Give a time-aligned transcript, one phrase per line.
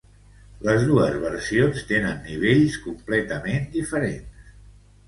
[0.67, 4.51] Les dos versions tenen nivells completament diferents.